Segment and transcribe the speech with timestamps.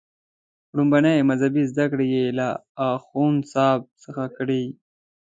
[0.75, 2.47] لومړنۍ مذهبي زده کړې یې له
[2.95, 4.63] اخوندصاحب څخه کړي.